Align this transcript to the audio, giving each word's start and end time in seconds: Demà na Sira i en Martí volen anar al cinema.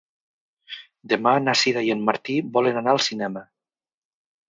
Demà 1.11 1.35
na 1.49 1.55
Sira 1.63 1.85
i 1.89 1.93
en 1.97 2.03
Martí 2.09 2.41
volen 2.59 2.83
anar 2.85 2.97
al 2.99 3.07
cinema. 3.13 3.49